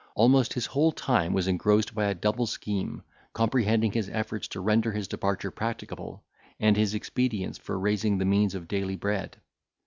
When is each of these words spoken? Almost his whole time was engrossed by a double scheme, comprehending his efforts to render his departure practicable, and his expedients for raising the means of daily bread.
Almost 0.15 0.53
his 0.53 0.65
whole 0.65 0.91
time 0.91 1.31
was 1.31 1.47
engrossed 1.47 1.93
by 1.93 2.05
a 2.05 2.15
double 2.15 2.47
scheme, 2.47 3.03
comprehending 3.33 3.91
his 3.91 4.09
efforts 4.09 4.47
to 4.47 4.59
render 4.59 4.93
his 4.93 5.07
departure 5.07 5.51
practicable, 5.51 6.23
and 6.59 6.75
his 6.75 6.95
expedients 6.95 7.59
for 7.59 7.77
raising 7.77 8.17
the 8.17 8.25
means 8.25 8.55
of 8.55 8.67
daily 8.67 8.95
bread. 8.95 9.37